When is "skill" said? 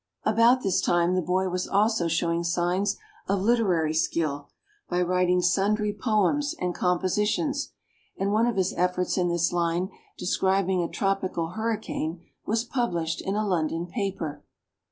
3.93-4.49